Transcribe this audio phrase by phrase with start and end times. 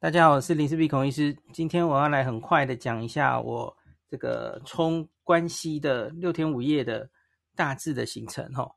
[0.00, 1.36] 大家好，我是林氏璧孔医师。
[1.52, 3.76] 今天我要来很快的讲一下我
[4.08, 7.10] 这个冲关西的六天五夜的
[7.56, 8.70] 大致的行程哈。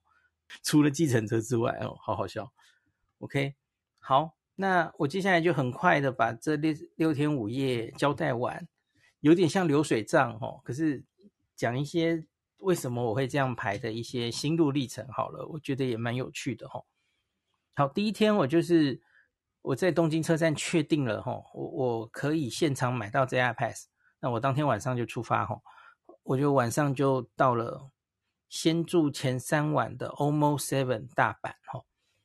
[0.63, 2.52] 除了计程车之外哦，好好笑。
[3.19, 3.53] OK，
[4.00, 8.67] 好，那我接下来就很快的把这六六天五夜交代完，
[9.19, 10.59] 有点像流水账哦。
[10.63, 11.03] 可是
[11.56, 12.25] 讲一些
[12.61, 16.83] 为什么我会这样排的一些心路历程好了，我觉得也蛮有趣的哈。
[17.75, 19.00] 好，第一天我就是。
[19.62, 23.88] 我在东京车站确定了哈，我我可以现场买到 JR Pass，
[24.20, 25.62] 那我当天晚上就出发哈，
[26.23, 27.92] 我就晚上就到了，
[28.50, 31.84] 先住前三晚的 OMO Seven 大阪哈，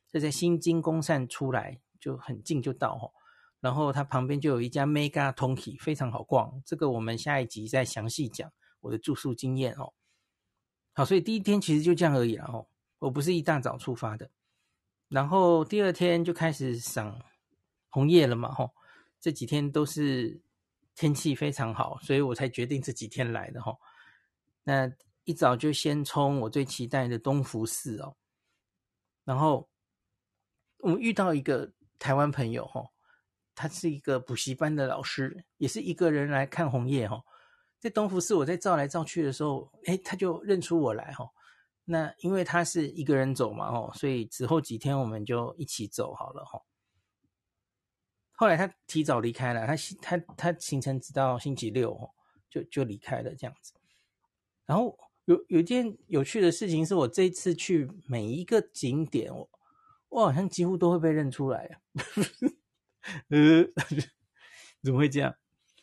[0.09, 3.11] 这在新金宫站出来就很近就到哈，
[3.59, 8.51] 然后它旁边就有一家 Mega Tonki 非常好逛，这个我们下一集再详细讲
[8.81, 9.93] 我的住宿经验哦。
[10.93, 12.67] 好，所以第一天其实就这样而已了哦，
[12.97, 14.31] 我不是一大早出发的。
[15.09, 17.17] 然后第二天就开始赏
[17.89, 18.71] 红叶了嘛，吼，
[19.19, 20.39] 这几天都是
[20.95, 23.77] 天气非常好，所以我才决定这几天来的，哈。
[24.63, 24.91] 那
[25.23, 28.15] 一早就先冲我最期待的东福寺哦，
[29.23, 29.69] 然后
[30.79, 32.89] 我们遇到一个台湾朋友，哈，
[33.55, 37.23] 他是一个补习班的老师，也是一个人来看红叶，哈。
[37.79, 41.29] 在东福寺，我在照来照去的时候，诶，他就认出我来，哈。
[41.85, 46.59] 那因为他是一个人走嘛，哦，所以之后几天我们就一起走好了，哈。
[48.39, 52.11] 后来他提早离开了，他他他行程直到星期六，哦，
[52.47, 53.73] 就就离开了这样子。
[54.67, 59.49] 然后有有件有趣的事情是，我这次去每一个景点，我
[60.09, 61.81] 我好像几乎都会被认出来啊，
[63.29, 63.65] 呃，
[64.83, 65.35] 怎么会这样？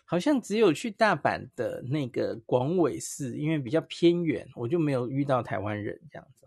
[0.05, 6.47] 好像只有去大阪的那个广尾寺，因为比较偏远，我就没有遇到台湾人这样子。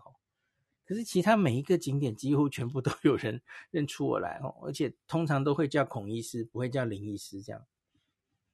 [0.88, 7.66] 可是其他每一个景点几乎全部都有人认出我来哦，而且通常都会叫孔医师，不会叫林医师这样。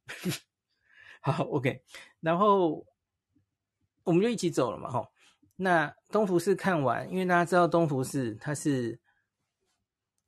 [1.22, 1.84] 好，OK，
[2.20, 2.86] 然后
[4.04, 5.08] 我们就一起走了嘛，吼。
[5.56, 9.00] 那东福寺看完，因为大家知道东福寺它是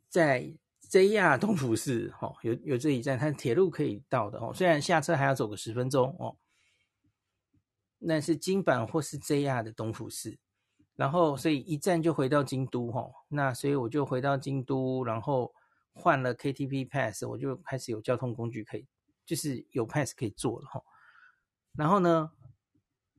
[0.08, 0.56] 在。
[0.88, 4.54] JR 东福寺哦，有有这一站，它铁路可以到的哦。
[4.54, 6.38] 虽然下车还要走个十分钟哦，
[7.98, 10.38] 那是京阪或是 JR 的东福寺，
[10.96, 13.10] 然后所以一站就回到京都哈。
[13.28, 15.54] 那所以我就回到京都，然后
[15.94, 18.86] 换了 KTP Pass，我就开始有交通工具可以，
[19.26, 20.82] 就是有 Pass 可以坐了哈。
[21.74, 22.32] 然后呢，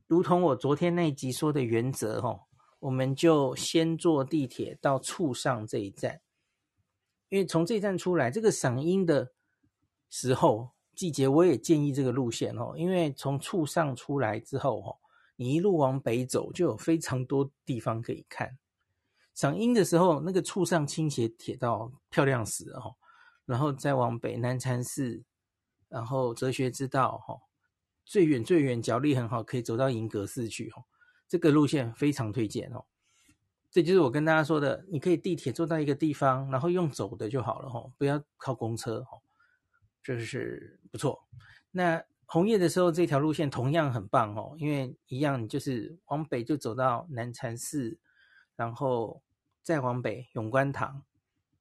[0.07, 2.39] 如同我昨天那一集说的原则哈，
[2.79, 6.21] 我们就先坐地铁到簇上这一站。
[7.29, 9.33] 因为从这一站出来，这个赏樱的
[10.09, 12.73] 时候季节，我也建议这个路线哦。
[12.77, 14.95] 因为从簇上出来之后，哦，
[15.37, 18.57] 你一路往北走，就有非常多地方可以看。
[19.33, 22.95] 赏樱的时候，那个簇上倾斜铁道漂亮死了，哦，
[23.45, 25.23] 然后再往北，南禅寺，
[25.89, 27.39] 然后哲学之道，哈，
[28.03, 30.83] 最远最远脚力很好，可以走到银阁寺去，哦，
[31.27, 32.83] 这个路线非常推荐哦。
[33.69, 39.19] 这就是我跟大家说的，你可以地铁坐到一个地方，然后用走的就好了哈，不要靠公车哈，
[40.01, 41.27] 这是不错。
[41.69, 47.97] 那红叶的时候，这条路线同样很棒哦，因为一样就是往北就走到南禅寺，
[48.57, 49.23] 然后
[49.63, 51.03] 再往北永观堂，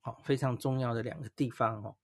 [0.00, 1.94] 好，非常重要的两个地方哦。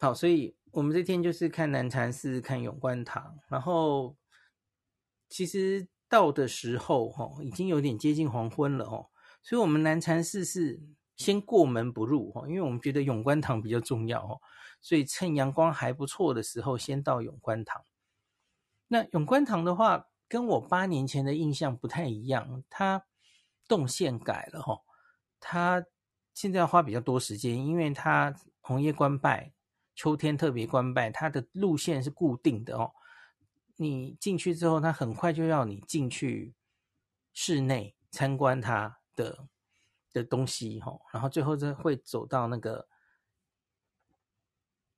[0.00, 4.16] 好，所以我们这天就是看南禅寺，看永观堂，然后
[5.28, 9.10] 其实到的时候哈，已经有点接近黄昏了哦，
[9.44, 10.82] 所以我们南禅寺是
[11.20, 14.40] 先过门不入哈，因为我们觉得永观堂比较重要哦，
[14.80, 17.84] 所以趁阳光还不错的时候，先到永观堂。
[18.88, 23.04] 那永观堂的话，跟我八年前的印象不太一样，它
[23.68, 24.80] 动线改了哈，
[25.38, 25.84] 它
[26.32, 29.52] 现在要花比较多时间，因为它红叶观拜。
[29.96, 32.90] 秋天特别关拜，它的路线是固定的哦。
[33.76, 36.54] 你进去之后，它很快就要你进去
[37.34, 39.46] 室内参观它的
[40.12, 42.86] 的东西哈，然后最后再会走到那个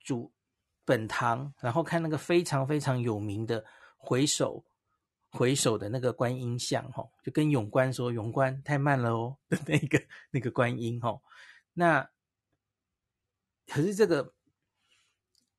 [0.00, 0.32] 主
[0.85, 3.64] 本堂，然后看那个非常非常有名的
[3.97, 4.64] 回首
[5.31, 11.20] 回首的那个观音像哈，就跟永观说永观太慢了哦 的那个那个观音哈。
[11.73, 12.09] 那
[13.67, 14.35] 可是这个。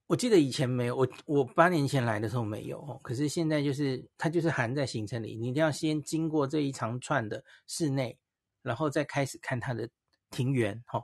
[0.07, 2.99] 我记得以前没有，我我八年前来的时候没有哦。
[3.01, 8.19] 可是现在就是它就是含在行程里，你一定要先经过这一长串的室内，
[8.63, 9.87] 然后再开始看它的
[10.31, 10.99] 庭园哈。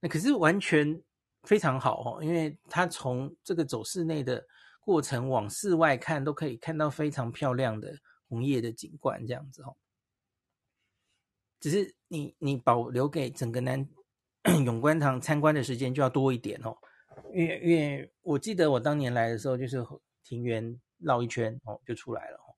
[0.00, 1.00] 那可是完全
[1.44, 4.44] 非常好哦，因为它从这个走室内的
[4.80, 7.92] 过程往室外看，都可以看到非常漂亮的
[8.28, 9.76] 红叶的景观这样子哦。
[11.60, 13.86] 只是你你保留给整个南
[14.64, 16.74] 永观堂参观的时间就要多一点哦。
[17.34, 19.84] 因为因为我记得我当年来的时候，就是
[20.24, 22.49] 庭园绕一圈哦，就出来了。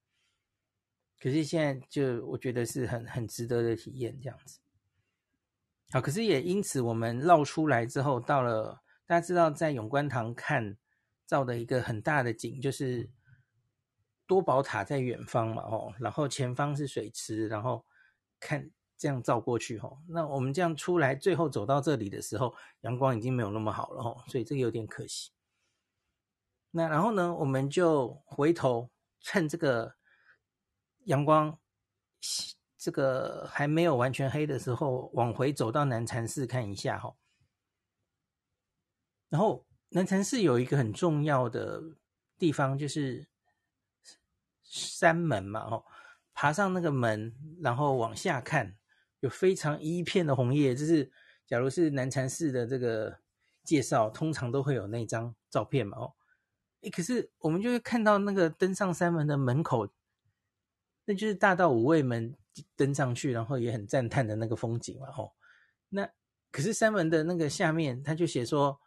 [1.22, 4.58] 可是现在就我觉得是很很值得的体验这样子。
[5.92, 10.76] 好，可是也因此我们绕出来之后，到了大家知道在永观堂看
[11.26, 13.08] 照的一个很大的景，就是
[14.26, 17.84] 多宝塔在远方嘛哦，然后前方是水池，然后
[18.40, 18.70] 看。
[18.98, 25.32] 这样照过去吼，那我们这样出来，最后走到这里的时候，阳光已经没有那么好了吼，所以这个有点可惜。
[26.70, 29.96] 那然后呢，我们就回头趁这个
[31.04, 31.58] 阳光
[32.78, 37.16] 这个还没有完全黑的时候，往回走到南禅寺看一下吼。
[39.28, 41.82] 然后南禅寺有一个很重要的
[42.38, 43.26] 地方，就是
[44.62, 45.84] 山门嘛哦，
[46.32, 48.76] 爬上那个门，然后往下看。
[49.20, 51.12] 有非常一片的红叶，就是
[51.46, 53.20] 假如是南禅寺的这个
[53.62, 55.96] 介绍，通常都会有那张照片嘛。
[55.96, 56.14] 哦，
[56.80, 59.88] 诶，可是我们就会看到那个登上山门的门口，
[61.04, 62.34] 那就是大道五味门
[62.76, 65.08] 登上去，然后也很赞叹的那个风景嘛。
[65.16, 65.32] 哦，
[65.88, 66.08] 那
[66.50, 68.78] 可是山门的那个下面，他就写说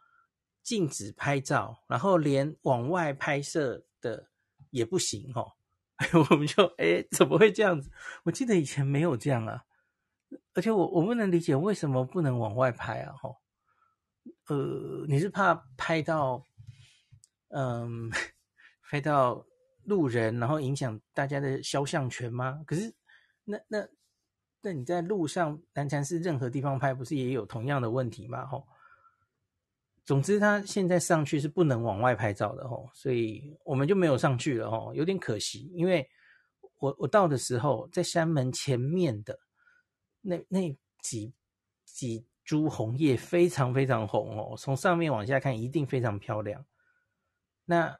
[0.62, 4.30] 禁止拍照，然后连往外拍摄的
[4.70, 5.32] 也不行。
[5.34, 5.52] 哦，
[6.30, 7.90] 我们就诶，怎么会这样子？
[8.24, 9.64] 我记得以前没有这样啊。
[10.54, 13.14] 而且我我不能理解为什么不能往外拍啊？
[13.20, 13.36] 吼，
[14.48, 16.42] 呃，你是怕拍到，
[17.48, 18.10] 嗯，
[18.90, 19.46] 拍到
[19.86, 22.62] 路人，然后影响大家的肖像权吗？
[22.66, 22.94] 可是
[23.44, 23.88] 那那
[24.60, 28.44] 那你在路上南禅寺任何地方拍，不是也有同样的问题吗？
[28.46, 28.66] 吼，
[30.04, 36.08] 总之他现在上去是不能往外拍照的吼，所以我们就没有上去了吼，有点可惜，因为
[36.78, 39.38] 我我到的时候在山门前面的。
[40.20, 41.32] 那那几
[41.84, 46.66] 几株红叶非常非常红哦，从上面往下看一定非常漂亮。
[47.64, 47.96] 那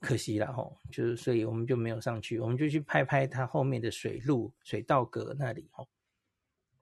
[0.00, 5.88] 可惜了吼，就是所以我们就没有上去，我们就去拍拍它后面的水路、水道阁那里吼，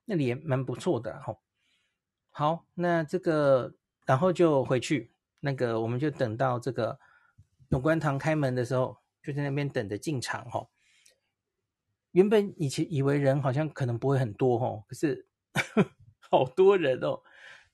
[0.04, 1.40] 那里也蛮不错的吼。
[2.30, 3.75] 好，那这个
[4.06, 5.10] 然后就回去，
[5.40, 6.98] 那个我们就等到这个
[7.70, 10.70] 永观堂开门的时候，就在那边等着进场吼。
[12.12, 15.26] 原本以前以为人好像可能不会很多哦，可是
[16.30, 17.20] 好多人哦。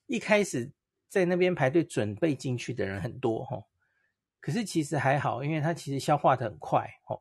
[0.07, 0.71] 一开始
[1.09, 3.65] 在那边排队准备进去的人很多哦，
[4.45, 7.19] 可是其实还好，因为它其实消化的很快哦。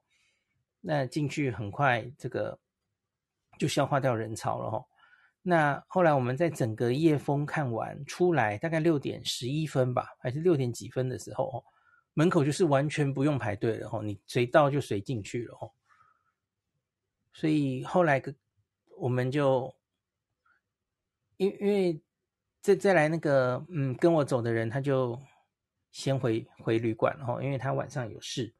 [0.82, 2.60] 那进去很快，这个
[3.58, 4.86] 就消化掉人潮了哦。
[5.42, 11.64] 那后来我们在整个夜峰看完出来，大概六点十一分吧，还是六点几分的时候哦，
[12.14, 15.72] 门口就是完全不用排队了哦，你随到就随进去了哦。
[17.32, 18.22] 所以后来
[18.98, 19.74] 我们就，
[21.38, 22.02] 因因为
[22.60, 25.18] 再再来那个嗯跟我走的人，他就
[25.94, 28.54] 先回回旅馆了，因为他晚上有事。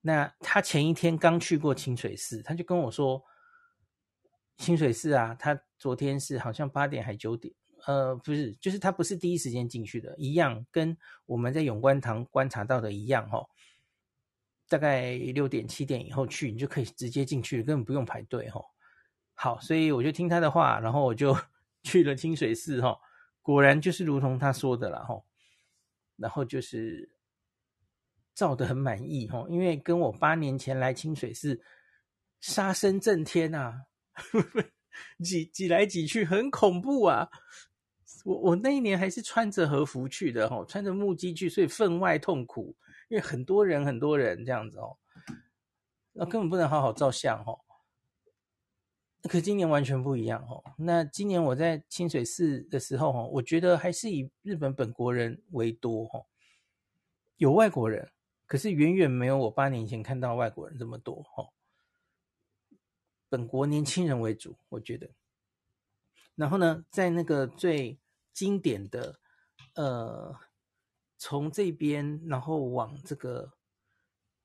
[0.00, 3.22] 那他前一天刚去过清水寺，他就跟我说，
[4.56, 7.54] 清水寺啊，他昨天是好像八点还九点，
[7.86, 13.46] 呃，不是，就是他不是第一时间进去的，一样跟我们在永观堂观察到的一样，哈。
[14.68, 18.60] 大概六点七点以后去，你就可以直接进去，根本不用排队哈。
[19.34, 21.36] 好，所以我就听他的话，然后我就
[21.84, 22.98] 去了清水寺哈。
[23.40, 25.22] 果然就是如同他说的了哈。
[26.20, 27.10] 然后就是
[28.34, 31.60] 照的很满意哈，因为跟我八年前来清水寺
[32.40, 33.86] 杀声震天啊，
[35.24, 37.30] 挤挤来挤去很恐怖啊！
[38.24, 42.76] 我我那一年还是穿着和服去的哈，穿着木屐去，所以分外痛苦，
[43.08, 44.98] 因为很多人很多人这样子哦，
[46.12, 47.58] 那根本不能好好照相哦。
[49.24, 50.62] 可今年完全不一样哦。
[50.78, 56.24] 那今年我在清水寺的时候哈，我觉得还是以日本本国人为多哈，
[57.36, 58.10] 有外国人，
[58.46, 61.50] 可是远远没有我八年前看到外国人这么多哈。
[63.28, 65.10] 本国年轻人为主，我觉得。
[66.34, 68.00] 然后呢，在那个最
[68.32, 69.20] 经典的，
[69.74, 70.34] 呃，
[71.18, 73.52] 从这边然后往这个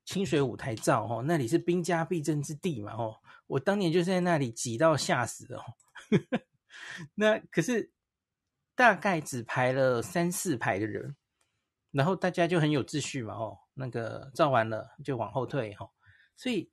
[0.05, 3.17] 清水舞台照哦，那里是兵家必争之地嘛哦。
[3.47, 5.63] 我当年就是在那里挤到吓死了，
[7.15, 7.91] 那可是
[8.75, 11.15] 大概只排了三四排的人，
[11.91, 15.89] 然后大家就很有秩序嘛哦，那个照完了就往后退哈，
[16.35, 16.69] 所以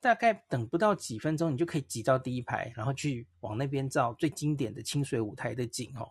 [0.00, 6.08] 大概等不到几分钟，你就可以挤到第一排，然后去往那边照最经典的清水舞台的景哦。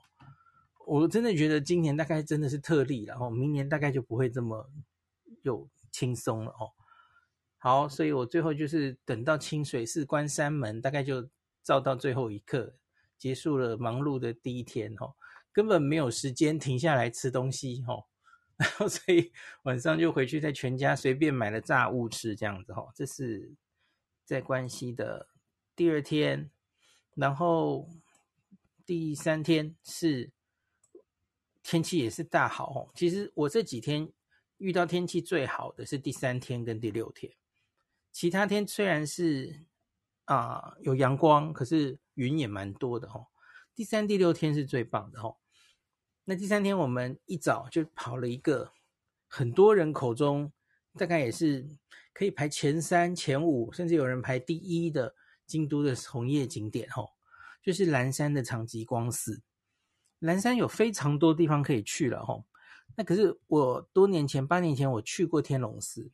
[0.87, 4.69] 我真的觉得今年大概真的是特例，然后明年大概就不会这么
[5.43, 6.71] 有轻松了哦。
[7.57, 11.29] 好，所以我最后就是等到清水寺关山门，大概就
[11.61, 12.73] 照到最后一刻，
[13.19, 15.13] 结束了忙碌的第一天哦，
[15.51, 18.05] 根本没有时间停下来吃东西哦，
[18.57, 19.31] 然后所以
[19.63, 23.53] 晚上就回去在全家随便买了炸物吃这样子哦，这是
[24.25, 25.27] 在关西的
[25.75, 26.49] 第二天，
[27.13, 27.87] 然后
[28.87, 30.31] 第三天是
[31.61, 34.11] 天气也是大好哦，其实我这几天
[34.61, 37.33] 遇到天气最好的是第三天跟第六天。
[38.11, 39.65] 其他天虽然是
[40.25, 43.27] 啊、有阳光，可是云也蛮多的哦。
[43.73, 45.37] 第三、第六天是最棒的哦。
[46.25, 48.71] 那第三天我们一早就跑了一个
[49.27, 50.53] 很多人口中
[50.93, 51.67] 大概也是
[52.13, 55.15] 可以排前三、前五，甚至有人排第一的
[55.47, 57.09] 京都的红叶景点哦，
[57.61, 59.41] 就是岚山的长吉光寺。
[60.19, 62.45] 岚山有非常多地方可以去了哦。
[62.95, 66.11] 那可是我多年前八年前我去过天龙寺，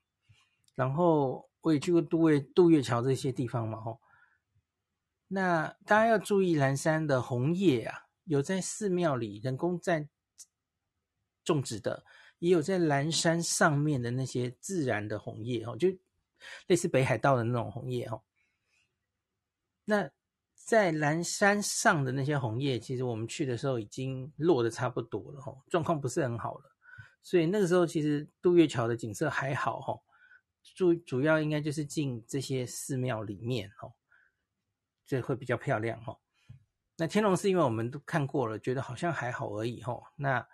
[0.75, 1.47] 然后。
[1.61, 3.99] 我也去过渡月渡月桥这些地方嘛，吼。
[5.27, 10.07] 那大家要注意，蓝山的红叶啊，有在寺庙里人工在
[11.43, 12.05] 种植的，
[12.39, 15.89] 也有在蓝山上面的那些自然的红叶，哦，就
[16.67, 18.21] 类似北海道的那种红叶，哦。
[19.83, 20.09] 那
[20.67, 26.75] 在蓝山上的那些红叶，其实我们去的时候已经落的差不多了，吼，状况不是很好了。
[27.23, 30.03] 所以那个时候其实渡月桥的景色还好，吼。
[30.75, 33.93] 主主要应该就是进这些寺庙里面哦，
[35.05, 36.19] 这会比较漂亮哦。
[36.97, 40.03] 那天龙寺因为我们都看过了，觉得好像还好而已哦。
[40.17, 40.45] 那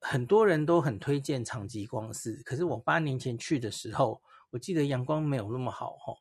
[0.00, 6.16] 很多人都很推荐长吉光寺，可是我八年前去的时候，我记得阳光没有那么好哦。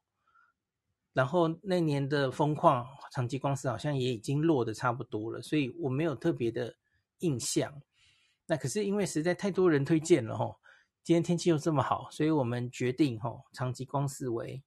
[1.13, 6.75] 然后那年的风况，长吉光寺好像也已经落得差不多了，所以我没有特别的
[7.19, 7.81] 印象。
[8.45, 10.57] 那可是因为实在太多人推荐了哦。
[11.03, 14.61] 今天天气又这么好，所以我们决定吼长吉光寺为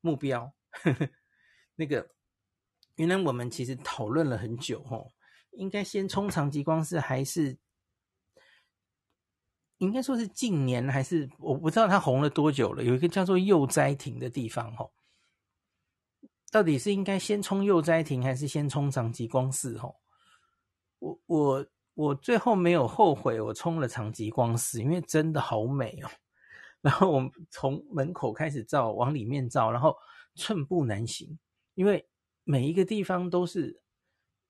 [0.00, 0.54] 目标。
[1.76, 2.08] 那个，
[2.94, 5.12] 原来我们其实讨论了很久吼，
[5.50, 7.58] 应该先冲长吉光寺，还是
[9.76, 12.82] 应该说是近年，还是我不知道它红了多久了。
[12.82, 14.94] 有一个叫做右斋亭的地方吼，
[16.54, 19.76] 到底是应该先冲右斋亭，还是先冲长吉光寺？
[19.76, 19.96] 吼，
[21.00, 21.66] 我我。
[21.96, 26.10] 我最后没有后悔，我冲了长吉光寺，因为真的好美哦。
[26.82, 29.96] 然后我从门口开始照，往里面照，然后
[30.34, 31.38] 寸步难行，
[31.74, 32.04] 因为
[32.42, 33.80] 每一个地方都是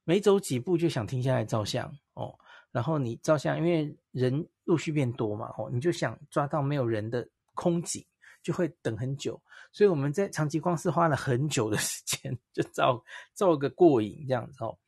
[0.05, 2.35] 每走几步就想停下来照相哦。
[2.73, 8.03] 然后你照相，因为人陆续变多嘛，哦，你就想抓到没有人的空景，
[8.45, 9.43] 就会等很久。
[9.73, 14.79] 所以我们在长吉光寺花了很久的时间，就照照个过瘾这样子哦。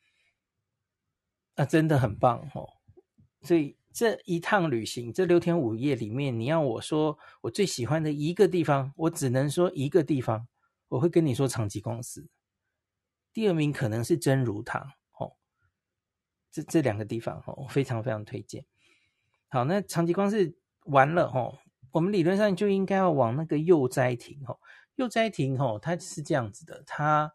[1.56, 2.68] 那、真的很棒哦！
[3.40, 10.46] 所以这一趟旅行，这六天五夜里面，你要我说我最喜欢的一个地方，我只能说一个地方，
[10.88, 12.28] 我会跟你说长吉光寺。
[13.32, 15.32] 第二名可能是真如堂哦，
[16.52, 18.66] 这这两个地方哦，我非常非常推荐。
[19.48, 21.58] 好，那长吉光寺完了哦，
[21.96, 24.60] 我们理论上就应该要往那个祐斋亭哦，
[24.96, 27.32] 祐斋亭哦，它是这样子的，它。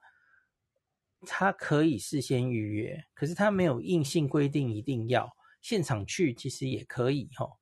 [1.27, 7.59] 它可以事先预约，可是它没有硬性规定一定要现场去，其实也可以吼。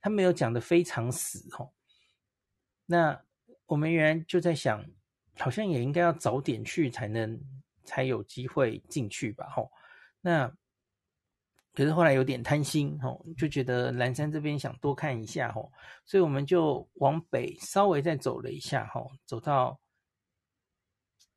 [0.00, 1.72] 他没有讲的非常死吼。
[2.86, 3.22] 那
[3.66, 4.84] 我们原来就在想，
[5.38, 7.40] 好像也应该要早点去才能
[7.84, 9.70] 才有机会进去吧吼。
[10.20, 10.52] 那
[11.72, 15.70] 可是后来有点贪心哦，就觉得岚山这边想多看一下哦，
[16.04, 19.80] 所以我们就往北稍微再走了一下哈，走到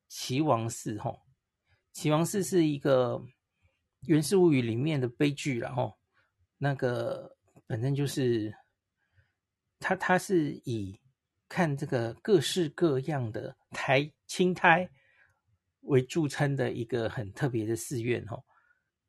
[0.08, 1.14] 齐王寺哈。
[1.94, 3.20] 齐王寺是一个
[4.08, 5.94] 《源氏物语》里面的悲剧了哈，
[6.58, 7.38] 那个
[7.68, 8.52] 反正就是
[9.80, 11.00] 他他是以
[11.48, 14.90] 看这个各式各样的胎青苔
[15.82, 18.36] 为著称的一个很特别的寺院哈。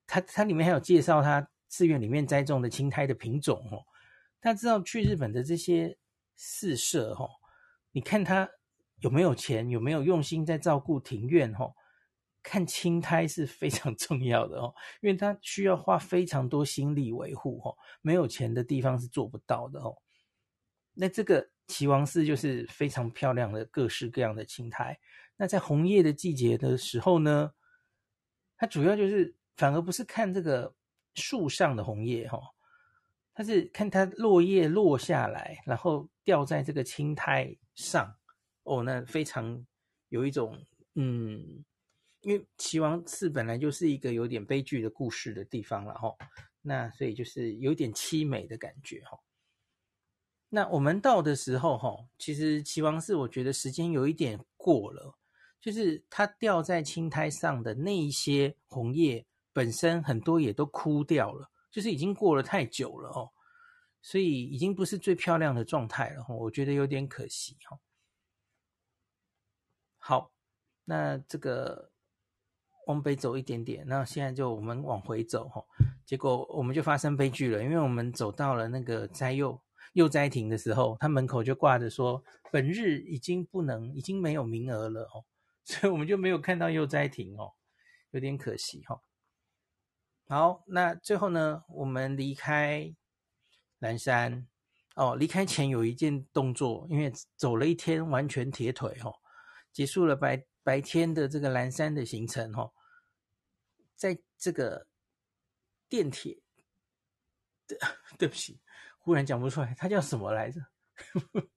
[0.06, 3.82] 它它里面还有介绍它寺院里面栽种的青苔的品种哦。
[4.40, 5.96] 大家知道去日本的这些
[6.36, 7.30] 寺社哦，
[7.92, 8.48] 你看他
[9.00, 11.72] 有没有钱，有没有用心在照顾庭院哦。
[12.42, 17.74] 看青苔是非常重要的哦，因为它需要花非常多心力维护哦。
[18.02, 19.96] 没有钱的地方是做不到的哦。
[20.92, 25.00] 那这个齐王寺就是非常漂亮的各式各样的青苔。
[25.36, 27.54] 那在红叶的季节的时候呢，
[28.58, 29.34] 它主要就是。
[29.56, 30.74] 反而不是看这个
[31.14, 32.40] 树上的红叶哈，
[33.32, 38.12] 它是看它落叶落下来，然后掉在这个青苔上
[38.64, 39.64] 哦，那非常
[40.08, 40.60] 有一种
[40.94, 41.64] 嗯，
[42.22, 46.12] 因为齐王寺本来就是一个有点悲剧的故事的地方了哈，
[46.62, 49.18] 那所以就是有点凄美的感觉哈。
[50.48, 55.16] 那我们到的时候哈，其实齐王寺我觉得时间有一点过了，
[55.60, 59.24] 就是它掉在青苔上的那一些红叶。
[59.54, 63.30] 本身很多也都枯掉了，就是已经过了太久了哦，
[64.02, 67.78] 所以已经不是最漂亮的状态了，我觉得有点可惜哈。
[69.98, 70.32] 好，
[70.84, 71.92] 那这个
[72.88, 75.64] 往北走一点点，那现在就我们往回走哈，
[76.04, 79.58] 结果我们就发生悲剧了，因为我们走到了那个斋柚
[79.92, 85.24] 柚斋亭的时候，他门口就挂着说本日已经不能，已经没有名额了哦，
[85.64, 87.52] 所以我们就没有看到柚斋亭哦，
[88.10, 89.00] 有点可惜哈。
[90.26, 92.94] 好，那最后呢，我们离开
[93.78, 94.48] 南山
[94.96, 95.14] 哦。
[95.14, 99.14] 离开前有一件动作，因为走了一天，完全铁腿哦，
[99.70, 102.72] 结束了白白天的这个岚山的行程哦。
[103.94, 104.86] 在这个
[105.90, 106.42] 电铁，
[107.66, 107.78] 对，
[108.18, 108.58] 对不起，
[108.98, 110.60] 忽然讲不出来，它叫什么来着？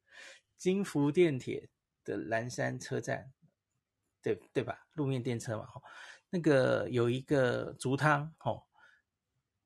[0.58, 1.69] 京福电铁
[2.03, 3.32] 的岚山车站，
[4.21, 4.86] 对对吧？
[4.93, 5.82] 路面电车嘛，哈。
[6.29, 8.63] 那个有一个竹汤哦，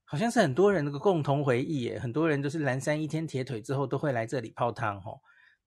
[0.03, 1.99] 好像是很多人那个共同回忆耶。
[1.99, 5.19] 很多人都是岚山一天铁腿之后都会来这里泡汤哦。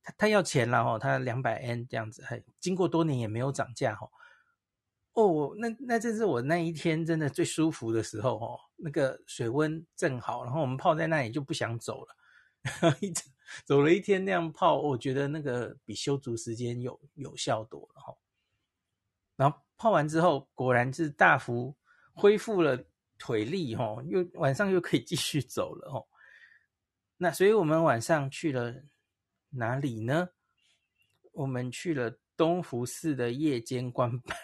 [0.03, 4.11] 他他要钱了哦，他两百 N 这样子，还经过多年也没有涨价哦。
[5.15, 8.61] 哦，那那这是我那一天真的最舒服的时候哦。
[8.77, 12.17] 那个水温正好，然后我们泡在那里就不想走了，
[13.01, 13.23] 一直
[13.65, 18.13] 走了一天那样泡，我觉得那个比修足时间有有效多了哈。
[19.77, 21.77] 泡完之后，果然是大幅
[22.15, 22.85] 恢复了
[23.19, 26.09] 腿力，吼，又晚上又可以继续走了，吼。
[27.17, 28.75] 那所以我们晚上去了
[29.51, 30.29] 哪里呢？
[31.33, 34.37] 我们去了东福寺的夜间观拜，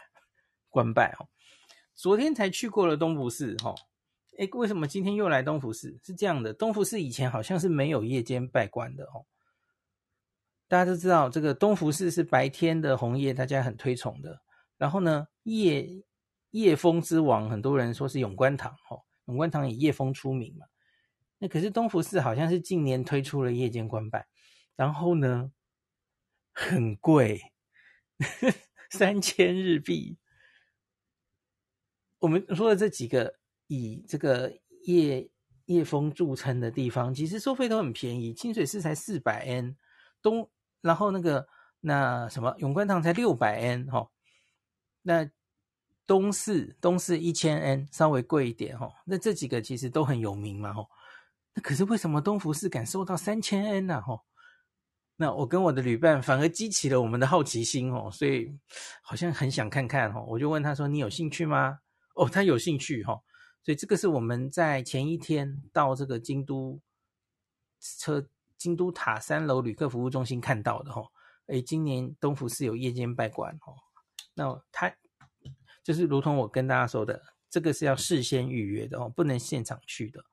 [0.69, 1.29] 观拜，哦。
[1.95, 3.75] 昨天才去过了东福寺，吼。
[4.39, 5.99] 哎，为什么今天又来东福寺？
[6.03, 9.27] 是这样的，东福寺以前好像是没有夜间拜观的，哦。
[10.67, 14.41] 大家都知道，这个东福寺是白天的红叶，大家很推崇的。
[14.81, 16.03] 然后呢，夜
[16.53, 20.65] 夜风之王，很多人说是永观堂，哦，永观堂以夜风出名嘛。
[21.37, 24.27] 那可是东福寺好像是近年推出了夜间观拜，
[24.77, 25.53] 然后呢，
[26.55, 27.53] 很贵，
[28.91, 30.17] 三千日币。
[32.19, 33.35] 我们说的这几个
[33.67, 34.51] 以这个
[34.85, 35.31] 夜
[35.67, 38.33] 夜风著称的地方，其实收费都很便宜。
[38.33, 39.77] 清水寺才四百 N，
[40.23, 41.47] 东然后那个
[41.81, 44.11] 那什么永观堂才六百 N，哈。
[45.03, 45.31] 那
[46.07, 50.85] 东寺东寺一千 N 稍微贵一点哈，那这几个其实都很有名嘛哈。
[51.55, 54.21] 那可是为什么东福寺敢收到三千 N 呢哈？
[55.17, 58.59] 那我跟我的旅伴反而激起了我们的好奇心哦，所以
[59.03, 60.21] 好像很想看看哈。
[60.23, 61.79] 我就问他说：“你有兴趣吗？”
[62.17, 63.21] 哦，他有兴趣哈。
[63.63, 66.81] 所以这个是我们在前一天到这个京都
[67.99, 71.03] 车京都塔三楼旅客服务中心看到的哈。
[71.49, 73.75] 诶，今年东福寺有夜间拜观哦。
[74.41, 74.91] 那他
[75.85, 80.25] 就是如同我跟大家说的，这个是要事先预约的哦，不能现场去的。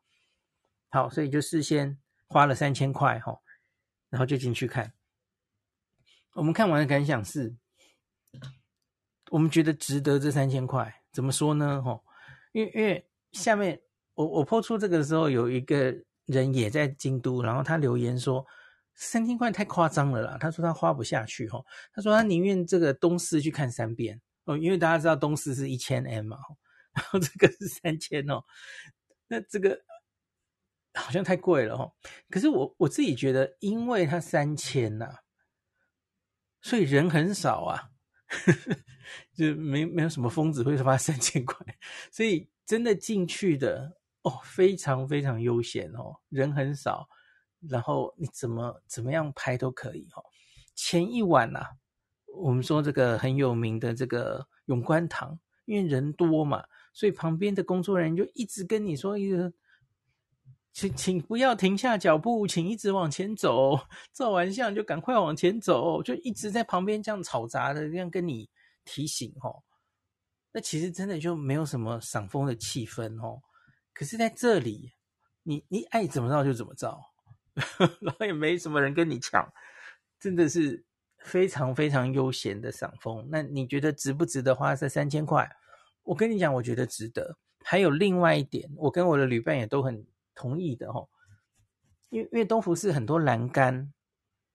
[0.87, 3.41] 好，所以就事先花了三千块哈，
[4.09, 4.93] 然后就进去看。
[6.35, 7.57] 我们看完的感想是，
[9.29, 11.03] 我们觉得值得这三千块。
[11.11, 11.81] 怎么说呢？
[11.81, 12.01] 哈，
[12.53, 13.81] 因为因为下面
[14.13, 15.93] 我我抛出这个的时候，有一个
[16.27, 18.47] 人也在京都，然后他留言说。
[18.97, 20.37] 三千块太夸张了啦！
[20.39, 26.37] 他说他花不下去哈，他说他宁愿这个东四去看三遍哦，因为大家知道东四是一千 M 嘛，
[26.93, 28.43] 然后这个是三千哦。
[29.27, 29.79] 那这个
[30.95, 31.93] 好像太贵了哦。
[32.29, 35.07] 可是我我自己觉得，因为它三千呐、
[36.61, 37.91] 所以人很少啊，
[39.37, 41.63] 就没没有什么疯子会花三千块，
[42.11, 47.07] 所以真的进去的哦，非常非常悠闲哦，人很少，
[47.69, 50.23] 然后你怎么怎么样拍都可以哦。
[50.75, 51.69] 前一晚呐、啊，
[52.37, 56.63] 我们说这个很有名的这个永观堂，因为人多嘛。
[56.93, 59.53] 所以旁边的工作人员就一直跟你说：“一个，
[60.73, 63.79] 请请不要停下脚步，请一直往前走。
[64.11, 68.49] 照完相就赶快往前走，就一直在旁边这样吵杂的这样跟你
[68.83, 69.61] 提醒哦。
[70.51, 73.43] 那其实真的就没有什么赏风的气氛哦。
[73.93, 74.91] 可是在这里，
[75.43, 76.99] 你你爱怎么照就怎么照，
[77.99, 79.51] 然后也没什么人跟你抢，
[80.19, 80.85] 真的是
[81.19, 83.27] 非常非常悠闲的赏枫。
[83.31, 85.49] 那你觉得值不值得花这三千块？”
[86.03, 87.37] 我跟你讲，我觉得值得。
[87.63, 91.09] 还有另外一点，我跟我的旅伴也都很同意的吼。
[92.07, 93.91] 因为因为东福寺很多栏杆，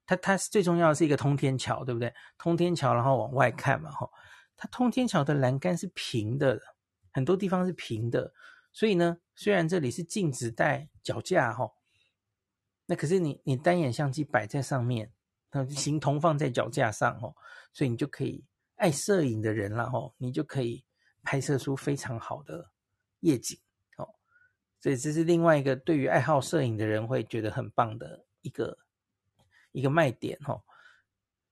[0.06, 2.14] 它它最重要的是一个通天桥，对不对？
[2.38, 4.10] 通天桥，然后往外看嘛吼。
[4.56, 6.58] 它通天桥的栏杆是平的，
[7.12, 8.32] 很多地方是平的。
[8.72, 11.74] 所以呢，虽然这里是禁止带脚架吼，
[12.92, 15.10] 那可是你你单眼相机摆在上面，
[15.50, 17.34] 那形同放在脚架上哦，
[17.72, 18.44] 所以你就可以
[18.76, 20.84] 爱摄影的人了吼，你就可以。
[21.24, 22.72] 拍摄出非常好的
[23.20, 23.56] 夜景，
[23.96, 24.12] 哦，
[24.80, 28.76] 所以这是另外一个对于爱好摄影的人会觉得很棒的一个
[29.70, 30.64] 一个卖点，哦。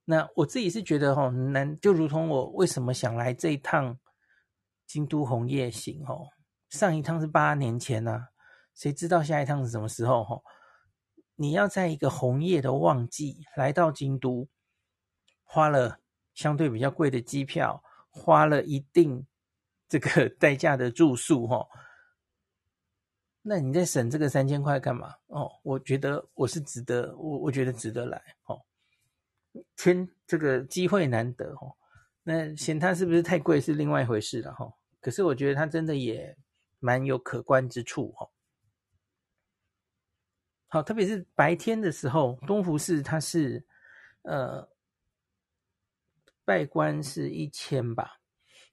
[0.03, 3.97] 那我自己是觉得，哦，难就如同我为什么想来这一趟
[4.85, 6.27] 京都红叶行，哦，
[6.67, 8.27] 上一趟是八年前呢，
[8.75, 10.43] 谁知道下一趟是什么时候，哦？
[11.35, 14.47] 你要在一个红叶的旺季来到京都，
[15.43, 15.99] 花了
[16.33, 19.25] 相对比较贵的机票，花了一定。
[19.89, 21.67] 这个 代价的住宿哈，
[23.41, 25.13] 那你在省这个三千块干嘛？
[25.27, 28.61] 哦，我觉得我是值得，我我觉得值得来哦。
[29.75, 31.75] 天这个机会难得哦，
[32.23, 34.73] 那嫌它是不是太贵是另外一回事了哈。
[35.01, 36.37] 可是我觉得它真的也
[36.79, 38.25] 蛮有可观之处哈。
[40.73, 43.61] 好，特别是白天的时候，东福寺它是
[44.21, 44.65] 呃
[46.45, 48.21] 拜观是一千吧。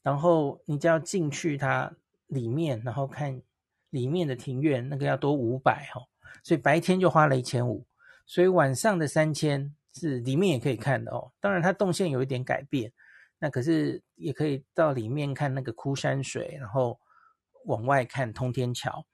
[0.00, 1.92] 然后你就要进去它
[2.28, 3.42] 里面，然后看
[3.90, 6.06] 里面的庭院，那个要多五百哦，
[6.44, 7.84] 所以白天就花了一千五，
[8.26, 11.32] 所以晚上的三千是里面也可以看的哦。
[11.40, 12.92] 当然它动线有一点改变，
[13.40, 17.00] 那可是也可以到里面看那个枯山水，然后
[17.64, 19.04] 往外看通天桥。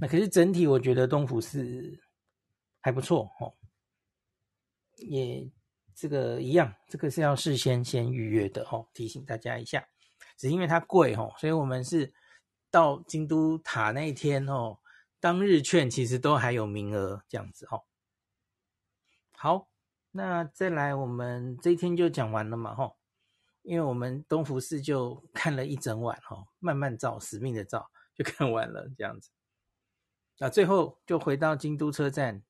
[0.00, 2.00] 那可是整体我觉得东福寺
[2.80, 3.54] 还不错哦，
[4.96, 5.50] 也。
[5.98, 9.88] 这个一样，这个是要事先先预约的哦，提醒大家一下。
[10.36, 12.12] 只因为它贵哦，所以我们是
[12.70, 14.78] 到京都塔那一天哦，
[15.20, 17.82] 当日券其实都还有名额这样子哦。
[19.32, 19.70] 好，
[20.10, 22.98] 那再来我们这一天就讲完了嘛吼，
[23.62, 29.30] 因为我们东福寺就看了一整晚哦，慢慢照，死命的照，就看完了这样子。
[30.38, 32.42] 那最后就回到京都车站。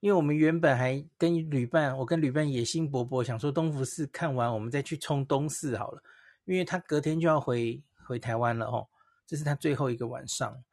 [0.00, 6.02] 因为我们原本还跟旅伴，我跟旅伴野心勃勃，想说东福寺看完，我们再去冲东寺好了，
[6.46, 8.88] 因为他隔天就要回回台湾了哦，
[9.26, 10.64] 这是他最后一个晚上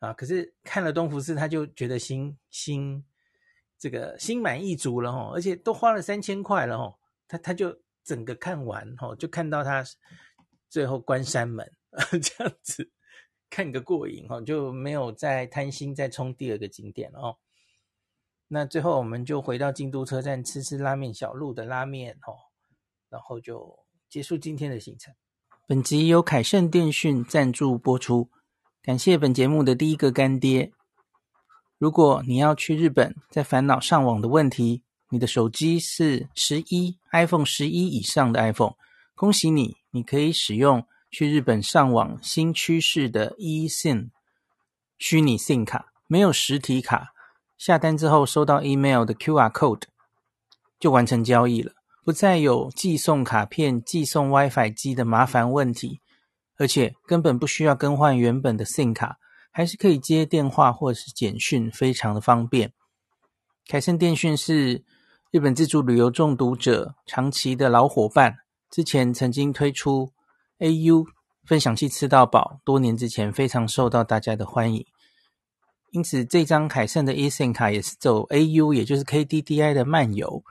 [0.00, 0.12] 啊。
[0.12, 3.04] 可是看了东福寺，他就觉得心心
[3.78, 9.84] 这个心满意足了哦，而且都花了三千块了哦，他他就整个看完哦，就看到他
[10.68, 12.90] 最后关山门啊 这样子
[13.50, 17.36] 看个过瘾哦，就没有再贪心再冲第二个景点了哦。
[18.46, 22.34] 那最后我们就回到京都车站吃吃拉面小路的拉面哦，
[23.08, 25.12] 然后就结束今天的行程。
[25.66, 28.30] 本集由凯盛电讯赞助播出，
[28.82, 30.72] 感谢本节目的第一个干爹。
[31.78, 38.74] 如果你要去日本，在烦恼上网的问题，你的手机是十一 iPhone 十一以上的 iPhone，
[39.14, 44.10] 恭喜你，你可以使用去日本上网新趋势的 eSIM
[44.98, 47.12] 虚拟 SIM 卡，没有实体卡。
[47.58, 49.82] 下单之后收到 email 的 QR code
[50.78, 51.72] 就完成交易了，
[52.04, 56.00] 不再有寄送卡片、寄送 WiFi 机的麻烦问题，
[56.56, 59.18] 而且根本不需要更换原本的 SIM 卡，
[59.50, 62.72] 还是可以接电话或者是简讯，非常的方便。
[63.66, 64.84] 凯盛电讯是
[65.30, 68.38] 日本自助旅游中毒者长期的老伙伴，
[68.70, 70.12] 之前曾经推出
[70.60, 71.04] AU
[71.44, 74.86] 分享器吃到饱，多年之前非常受到大家的欢迎。
[75.90, 80.44] 因此，这张凯盛的 eSIM 卡也是走 AU，也就是 KDDI 的漫游。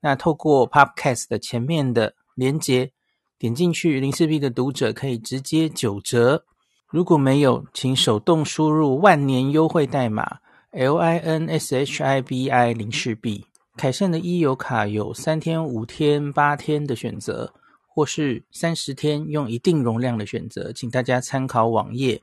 [0.00, 2.92] 那透过 Podcast 的前面的连接，
[3.38, 6.44] 点进去，零四 B 的读者可以直接九折。
[6.88, 10.38] 如果没有，请手动输入万年优惠代码
[10.70, 13.46] L I N S H I B I 零四 B。
[13.76, 17.52] 凯盛的 E 游卡有三天、五天、八天的选择，
[17.96, 22.20] 或是三十天用一定容量的选择，请大家参考网页。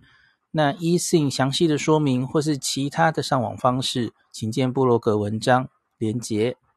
[0.51, 6.57] 那 eSIM 详细的说明或是其他的上网方式，请见部落格文章连结。